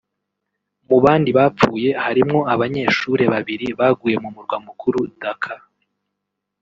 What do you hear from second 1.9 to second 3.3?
harimwo abanyeshure